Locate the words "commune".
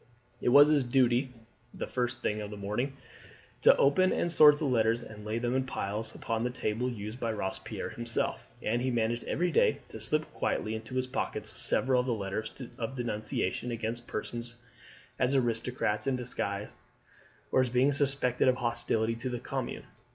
19.39-19.83